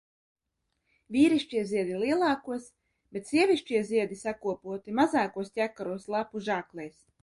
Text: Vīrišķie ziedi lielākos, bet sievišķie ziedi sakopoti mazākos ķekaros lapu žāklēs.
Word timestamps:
Vīrišķie 1.15 1.61
ziedi 1.73 1.99
lielākos, 2.05 2.67
bet 3.19 3.31
sievišķie 3.35 3.85
ziedi 3.93 4.21
sakopoti 4.25 5.01
mazākos 5.03 5.57
ķekaros 5.61 6.15
lapu 6.19 6.49
žāklēs. 6.53 7.03